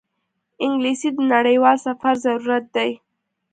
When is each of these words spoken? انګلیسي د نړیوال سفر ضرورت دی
انګلیسي 0.63 1.09
د 1.15 1.19
نړیوال 1.33 1.77
سفر 1.85 2.13
ضرورت 2.25 2.65
دی 2.75 2.89